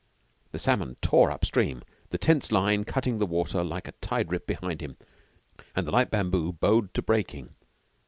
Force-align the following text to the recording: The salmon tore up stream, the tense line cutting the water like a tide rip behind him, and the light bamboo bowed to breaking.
The 0.51 0.57
salmon 0.57 0.97
tore 0.99 1.29
up 1.29 1.45
stream, 1.45 1.83
the 2.09 2.17
tense 2.17 2.51
line 2.51 2.85
cutting 2.85 3.19
the 3.19 3.27
water 3.27 3.63
like 3.63 3.87
a 3.87 3.91
tide 3.91 4.31
rip 4.31 4.47
behind 4.47 4.81
him, 4.81 4.97
and 5.75 5.85
the 5.87 5.91
light 5.91 6.09
bamboo 6.09 6.53
bowed 6.53 6.95
to 6.95 7.03
breaking. 7.03 7.53